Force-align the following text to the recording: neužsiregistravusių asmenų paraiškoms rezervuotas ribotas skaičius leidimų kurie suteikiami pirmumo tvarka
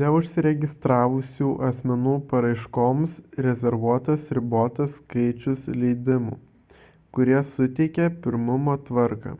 neužsiregistravusių 0.00 1.46
asmenų 1.68 2.12
paraiškoms 2.32 3.14
rezervuotas 3.46 4.26
ribotas 4.40 4.92
skaičius 4.98 5.64
leidimų 5.84 6.36
kurie 7.20 7.38
suteikiami 7.54 8.18
pirmumo 8.28 8.76
tvarka 8.90 9.34